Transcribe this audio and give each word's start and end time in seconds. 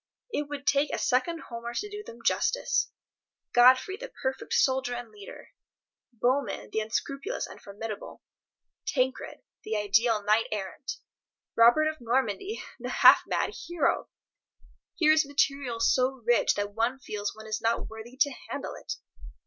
It 0.33 0.49
would 0.49 0.65
take 0.65 0.91
a 0.91 0.97
second 0.97 1.41
Homer 1.41 1.75
to 1.75 1.87
do 1.87 2.01
them 2.03 2.23
justice. 2.25 2.89
Godfrey 3.53 3.97
the 3.97 4.09
perfect 4.23 4.53
soldier 4.53 4.95
and 4.95 5.11
leader, 5.11 5.51
Bohemund 6.11 6.71
the 6.71 6.79
unscrupulous 6.79 7.45
and 7.45 7.61
formidable, 7.61 8.23
Tancred 8.87 9.43
the 9.63 9.77
ideal 9.77 10.23
knight 10.23 10.47
errant, 10.51 10.93
Robert 11.55 11.87
of 11.87 12.01
Normandy 12.01 12.63
the 12.79 12.89
half 12.89 13.21
mad 13.27 13.51
hero! 13.53 14.09
Here 14.95 15.11
is 15.11 15.23
material 15.23 15.79
so 15.79 16.23
rich 16.25 16.55
that 16.55 16.73
one 16.73 16.97
feels 16.97 17.35
one 17.35 17.45
is 17.45 17.61
not 17.61 17.87
worthy 17.87 18.17
to 18.21 18.33
handle 18.49 18.73
it. 18.73 18.93